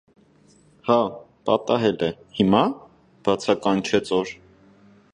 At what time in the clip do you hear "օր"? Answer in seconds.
4.23-4.37